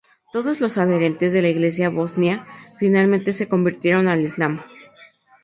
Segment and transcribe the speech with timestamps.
[0.33, 2.43] Todos los adherentes de la Iglesia bosnia
[2.79, 4.63] finalmente se convirtieron al Islam.